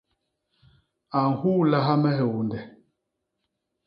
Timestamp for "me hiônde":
2.01-2.59